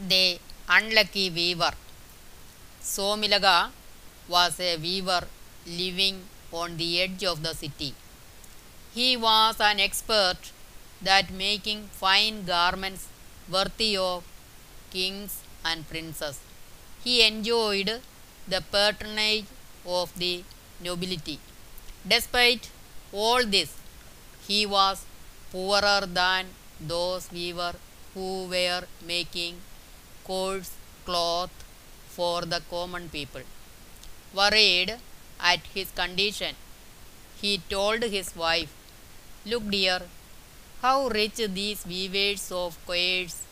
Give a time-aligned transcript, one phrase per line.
[0.00, 0.38] The
[0.68, 1.72] Unlucky Weaver
[2.80, 3.72] Somilaga
[4.28, 5.26] was a weaver
[5.66, 7.94] living on the edge of the city.
[8.94, 10.52] He was an expert
[11.04, 13.08] at making fine garments
[13.50, 14.22] worthy of
[14.92, 16.38] kings and princes.
[17.02, 18.00] He enjoyed
[18.46, 19.46] the patronage
[19.84, 20.44] of the
[20.80, 21.40] nobility.
[22.06, 22.70] Despite
[23.12, 23.74] all this,
[24.46, 25.04] he was
[25.50, 26.46] poorer than
[26.80, 27.74] those weavers
[28.14, 29.60] who were making
[30.28, 30.72] coarse
[31.06, 31.50] cloth
[32.16, 33.42] for the common people.
[34.34, 34.96] Worried
[35.40, 36.54] at his condition,
[37.40, 38.72] he told his wife,
[39.46, 40.00] Look, dear,
[40.82, 43.42] how rich these weavers of coarse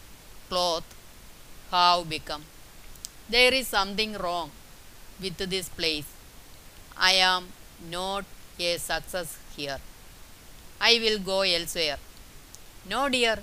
[0.48, 0.84] cloth
[1.70, 2.45] have become.
[3.29, 4.51] There is something wrong
[5.20, 6.06] with this place.
[6.97, 7.48] I am
[7.91, 8.25] not
[8.59, 9.79] a success here.
[10.81, 11.98] I will go elsewhere.
[12.89, 13.39] No, dear,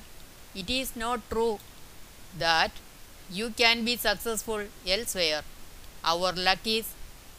[0.55, 1.60] it is not true
[2.38, 2.72] that
[3.32, 5.41] you can be successful elsewhere.
[6.04, 6.88] Our luck is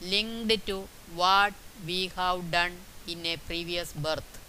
[0.01, 1.53] linked to what
[1.87, 2.73] we have done
[3.07, 4.41] in a previous birth.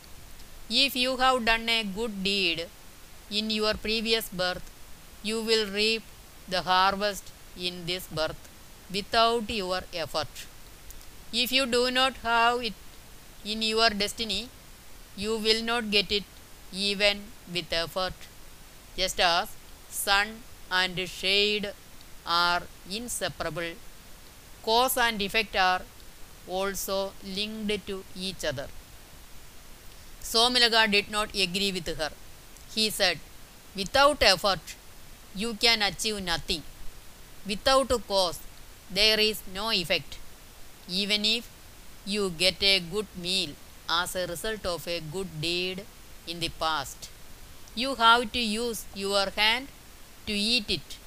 [0.70, 2.68] If you have done a good deed
[3.30, 4.64] in your previous birth,
[5.24, 6.04] you will reap
[6.48, 8.50] the harvest in this birth
[8.92, 10.28] without your effort.
[11.34, 12.74] If you do not have it
[13.44, 14.50] in your destiny,
[15.16, 16.24] you will not get it
[16.74, 18.14] even with effort.
[18.98, 19.50] Just as
[19.90, 21.72] sun and shade
[22.26, 23.74] are inseparable,
[24.64, 25.82] cause and effect are
[26.48, 28.68] also linked to each other.
[30.22, 32.12] Somilaga did not agree with her.
[32.74, 33.20] He said,
[33.76, 34.76] Without effort,
[35.36, 36.64] you can achieve nothing.
[37.46, 38.40] Without a cause,
[38.90, 40.18] there is no effect.
[40.90, 41.50] Even if
[42.06, 43.52] you get a good meal
[43.90, 45.86] as a result of a good deed
[46.28, 47.10] in the past,
[47.76, 49.68] you have to use your hand
[50.28, 50.98] to eat it.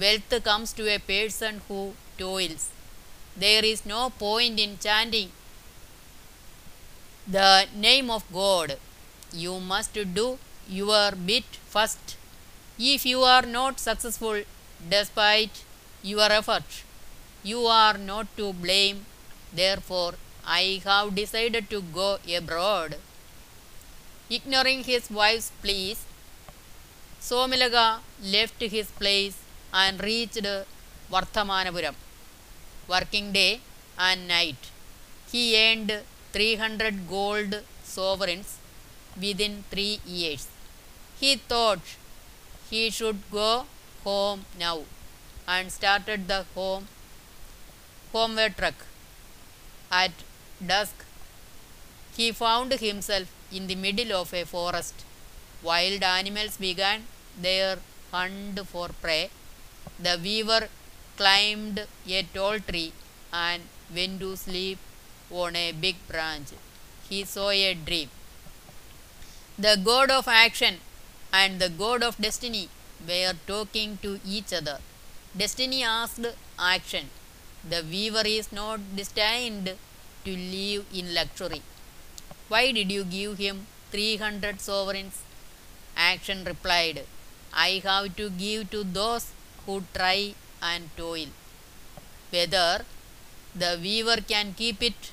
[0.00, 2.70] Wealth comes to a person who toils.
[3.36, 5.30] There is no point in chanting
[7.26, 8.76] the name of God.
[9.32, 10.38] You must do
[10.68, 12.16] your bit first.
[12.78, 14.42] If you are not successful
[14.88, 15.64] despite
[16.02, 16.64] your effort,
[17.42, 19.06] you are not to blame.
[19.52, 22.96] Therefore, I have decided to go abroad.
[24.30, 26.04] Ignoring his wife's pleas,
[27.28, 28.00] Somilaga
[28.34, 29.36] left his place
[29.72, 30.46] and reached
[31.12, 31.94] Vardhamanapuram.
[32.88, 33.60] Working day
[33.98, 34.70] and night,
[35.30, 35.92] he earned
[36.32, 38.58] 300 gold sovereigns
[39.20, 40.48] within three years.
[41.20, 41.82] He thought
[42.70, 43.66] he should go
[44.04, 44.78] home now
[45.46, 46.88] and started the home
[48.12, 48.74] homeward trek.
[49.90, 50.12] At
[50.64, 51.04] dusk,
[52.16, 55.04] he found himself in the middle of a forest.
[55.62, 57.06] Wild animals began
[57.38, 57.78] their
[58.12, 59.30] hunt for prey.
[59.98, 60.68] The weaver
[61.16, 62.92] climbed a tall tree
[63.32, 63.62] and
[63.94, 64.78] went to sleep
[65.30, 66.48] on a big branch.
[67.08, 68.08] He saw a dream.
[69.58, 70.76] The god of action
[71.32, 72.68] and the god of destiny
[73.06, 74.78] were talking to each other.
[75.36, 76.26] Destiny asked
[76.58, 77.10] action.
[77.68, 79.76] The weaver is not destined
[80.24, 81.62] to live in luxury.
[82.48, 85.22] Why did you give him 300 sovereigns?
[86.08, 87.04] Action replied,
[87.52, 89.26] I have to give to those
[89.64, 91.28] who try and toil.
[92.30, 92.84] Whether
[93.54, 95.10] the weaver can keep it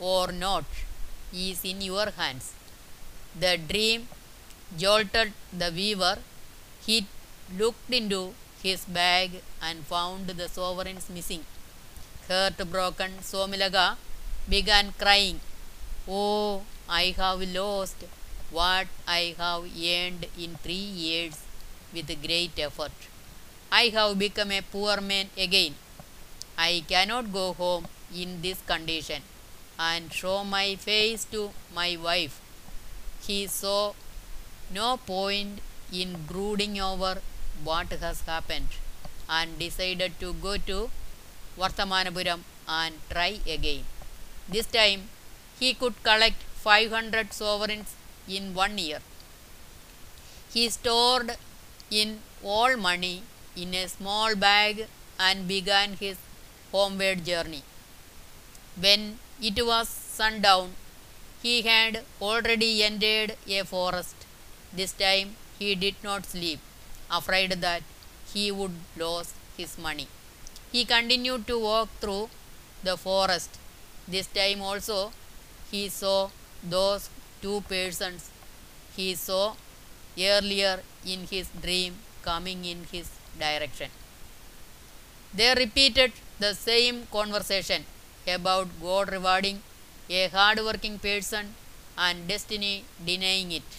[0.00, 0.64] or not
[1.32, 2.54] is in your hands.
[3.38, 4.08] The dream
[4.76, 6.18] jolted the weaver.
[6.86, 7.06] He
[7.58, 11.44] looked into his bag and found the sovereigns missing.
[12.28, 13.96] Heartbroken, Somilaga
[14.48, 15.40] began crying,
[16.08, 17.96] Oh, I have lost
[18.52, 21.38] what I have earned in three years
[21.94, 22.92] with great effort.
[23.70, 25.74] I have become a poor man again.
[26.58, 29.22] I cannot go home in this condition
[29.78, 32.40] and show my face to my wife.
[33.26, 33.94] He saw
[34.70, 35.60] no point
[35.92, 37.14] in brooding over
[37.64, 38.68] what has happened
[39.28, 40.90] and decided to go to
[41.58, 43.84] Vardhamanapuram and try again.
[44.48, 45.08] This time
[45.58, 47.94] he could collect 500 sovereigns
[48.28, 49.00] in one year.
[50.52, 51.36] He stored
[51.90, 53.22] in all money
[53.56, 54.86] in a small bag
[55.18, 56.16] and began his
[56.70, 57.62] homeward journey.
[58.78, 60.74] When it was sundown,
[61.42, 64.14] he had already entered a forest.
[64.72, 66.60] This time he did not sleep,
[67.10, 67.82] afraid that
[68.32, 70.08] he would lose his money.
[70.70, 72.30] He continued to walk through
[72.82, 73.58] the forest.
[74.08, 75.12] This time also
[75.70, 76.30] he saw
[76.62, 77.10] those
[77.42, 78.30] two persons
[78.96, 79.54] he saw
[80.18, 83.08] earlier in his dream coming in his
[83.38, 83.90] direction.
[85.34, 87.84] They repeated the same conversation
[88.36, 89.62] about God rewarding
[90.10, 91.54] a hard-working person
[91.96, 93.70] and destiny denying it.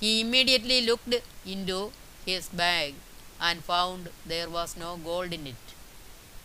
[0.00, 1.14] He immediately looked
[1.46, 1.92] into
[2.26, 2.94] his bag
[3.40, 5.64] and found there was no gold in it.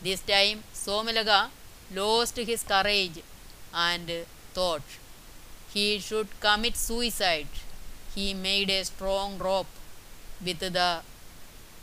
[0.02, 1.50] This time Somalaga
[1.94, 3.20] lost his courage
[3.74, 4.10] and
[4.54, 4.84] thought
[5.74, 7.48] he should commit suicide.
[8.16, 9.68] He made a strong rope
[10.46, 11.02] with the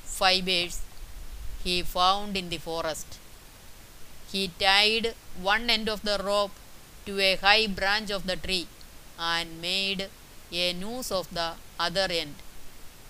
[0.05, 0.81] fibers
[1.65, 3.19] he found in the forest.
[4.31, 6.53] He tied one end of the rope
[7.07, 8.67] to a high branch of the tree
[9.19, 10.09] and made
[10.53, 12.35] a noose of the other end.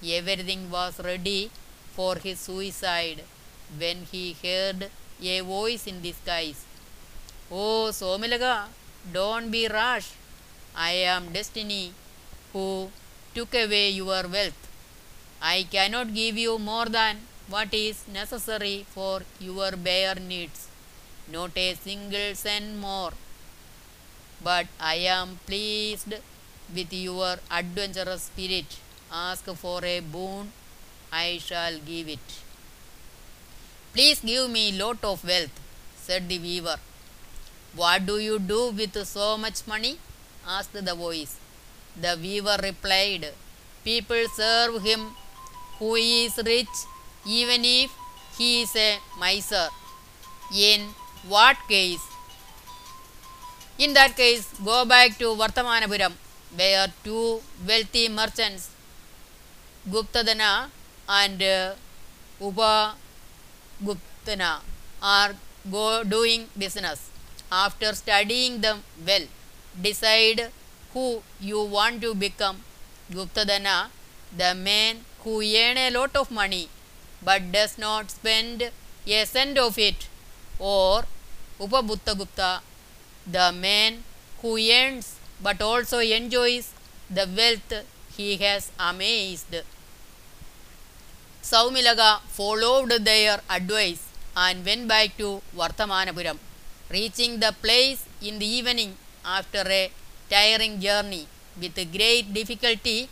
[0.02, 1.50] Everything was ready
[1.94, 3.24] for his suicide
[3.76, 4.90] when he heard
[5.22, 6.64] a voice in the skies.
[7.50, 8.66] Oh, Somalaga,
[9.12, 10.10] don't be rash.
[10.78, 11.92] I am Destiny
[12.52, 12.90] who
[13.34, 14.68] took away your wealth.
[15.42, 17.16] I cannot give you more than
[17.48, 20.68] what is necessary for your bare needs,
[21.32, 23.12] not a single cent more.
[24.42, 26.14] But I am pleased
[26.72, 28.76] with your adventurous spirit.
[29.12, 30.52] Ask for a boon,
[31.12, 32.28] I shall give it.
[33.94, 35.60] Please give me lot of wealth,
[35.96, 36.76] said the weaver.
[37.74, 39.98] What do you do with so much money?
[40.56, 41.36] Asked the voice.
[42.00, 43.26] The weaver replied,
[43.84, 45.00] People serve him
[45.78, 46.76] who is rich,
[47.26, 47.90] even if
[48.38, 49.68] he is a miser.
[50.56, 50.88] In
[51.28, 52.00] what case?
[53.78, 56.12] In that case, go back to Vardhamanapuram,
[56.56, 58.70] where two wealthy merchants,
[59.88, 60.70] Guptadana
[61.08, 61.74] and uh,
[62.40, 62.94] Upa
[63.84, 64.60] Guptana,
[65.02, 65.34] are
[65.70, 67.10] go doing business.
[67.52, 69.26] After studying them well,
[69.80, 70.50] decide
[70.92, 72.58] who you want to become.
[73.12, 73.88] Guptadana,
[74.36, 76.68] the man who earns a lot of money
[77.22, 78.70] but does not spend
[79.06, 80.08] a cent of it,
[80.58, 81.04] or
[81.60, 82.60] Upabhuttagupta,
[83.26, 84.04] the man
[84.42, 86.72] who earns but also enjoys
[87.10, 87.84] the wealth
[88.16, 89.54] he has amassed.
[91.42, 94.02] Saumilaga followed their advice
[94.36, 96.38] and went back to Vardhamanapuram.
[96.90, 99.90] Reaching the place in the evening after a
[100.30, 101.26] tiring journey
[101.60, 103.08] with great difficulty,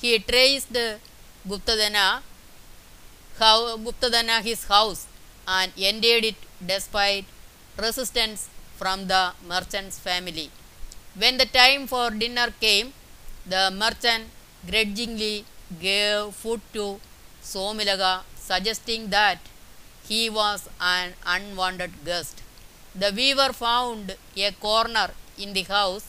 [0.00, 0.76] he traced
[1.46, 2.22] Guptadana,
[3.38, 5.06] how, Guptadana his house
[5.46, 7.24] and entered it despite
[7.76, 10.50] resistance from the merchant's family.
[11.16, 12.92] When the time for dinner came,
[13.46, 14.24] the merchant
[14.68, 15.44] grudgingly
[15.80, 17.00] gave food to
[17.42, 19.38] Somilaga, suggesting that
[20.08, 22.42] he was an unwanted guest.
[22.94, 26.06] The weaver found a corner in the house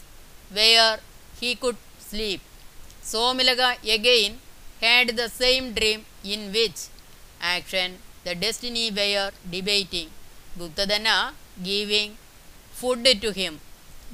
[0.51, 0.99] where
[1.39, 2.41] he could sleep.
[3.03, 4.39] Somilaga again
[4.81, 6.79] had the same dream in which
[7.41, 10.09] action the destiny were debating.
[10.57, 11.33] Guptadana
[11.63, 12.17] giving
[12.79, 13.59] food to him.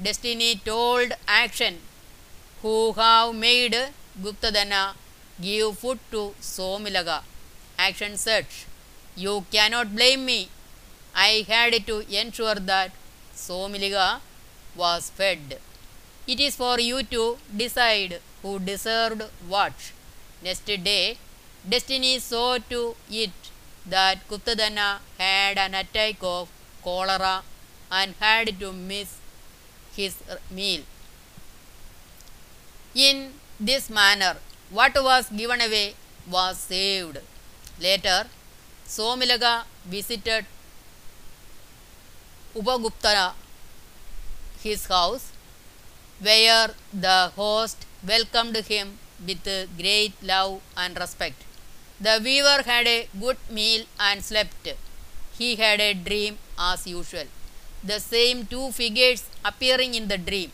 [0.02, 1.78] Destiny told action
[2.62, 3.76] who have made
[4.22, 4.94] Guptadana
[5.42, 7.22] give food to Somilaga.
[7.78, 8.46] Action said,
[9.16, 10.50] You cannot blame me.
[11.14, 12.92] I had to ensure that
[13.36, 14.20] Somilaga
[14.76, 15.60] was fed.
[16.28, 19.74] It is for you to decide who deserved what.
[20.44, 21.18] Next day,
[21.68, 23.32] Destiny saw to it
[23.86, 26.50] that Guptadana had an attack of
[26.84, 27.44] cholera
[27.92, 29.18] and had to miss
[29.96, 30.16] his
[30.52, 30.82] meal.
[32.94, 34.38] In this manner,
[34.70, 35.96] what was given away
[36.30, 37.20] was saved.
[37.80, 38.26] Later,
[38.88, 40.46] Somilaga visited
[42.56, 43.34] Upagupta,
[44.68, 45.26] his house,
[46.28, 46.70] where
[47.06, 48.88] the host welcomed him
[49.28, 49.44] with
[49.82, 51.42] great love and respect.
[52.00, 54.68] The weaver had a good meal and slept.
[55.38, 57.28] He had a dream as usual.
[57.84, 60.52] The same two figures appearing in the dream.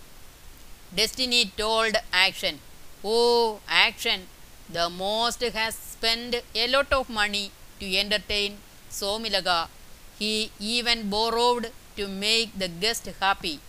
[0.95, 2.59] Destiny told action,
[3.03, 4.27] Oh, action,
[4.69, 8.59] the most has spent a lot of money to entertain
[8.91, 9.69] Somilaga.
[10.19, 13.59] He even borrowed to make the guest happy.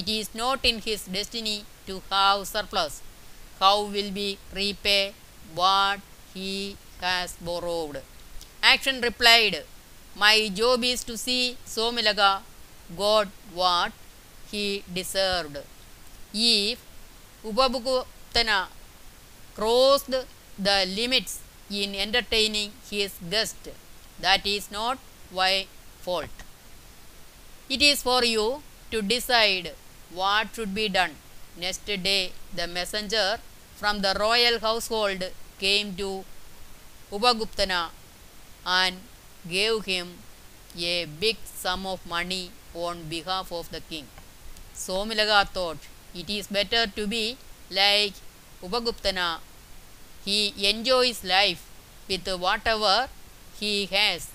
[0.00, 3.00] It is not in his destiny to have surplus.
[3.60, 5.14] How will we repay
[5.54, 6.00] what
[6.34, 8.02] he has borrowed?
[8.60, 9.62] Action replied,
[10.16, 12.42] My job is to see Somilaga
[12.96, 13.92] got what
[14.50, 15.58] he deserved.
[16.32, 16.80] If
[17.44, 18.66] Upabhuktana
[19.54, 20.10] crossed
[20.58, 23.68] the limits in entertaining his guest,
[24.20, 24.98] that is not
[25.32, 25.66] my
[26.00, 26.36] fault.
[27.68, 29.72] It is for you to decide
[30.12, 31.12] what should be done.
[31.56, 33.38] Next day, the messenger
[33.76, 36.24] from the royal household came to
[37.12, 37.90] Upaguptana
[38.66, 38.96] and
[39.48, 40.18] gave him
[40.76, 44.06] a big sum of money on behalf of the king.
[44.74, 45.78] Somilaka thought
[46.14, 47.36] it is better to be
[47.70, 48.14] like
[48.62, 49.38] Upaguptana.
[50.24, 51.62] He enjoys life
[52.08, 53.08] with whatever
[53.60, 54.28] he has.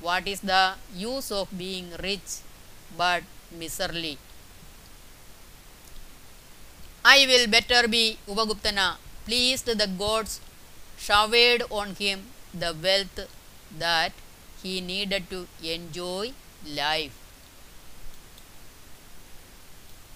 [0.00, 2.40] What is the use of being rich
[2.96, 4.18] but miserly?
[7.08, 8.96] I will better be Upaguptana.
[9.26, 10.40] Pleased the gods
[10.98, 13.20] showered on him the wealth
[13.78, 14.12] that
[14.62, 16.32] he needed to enjoy
[16.66, 17.25] life.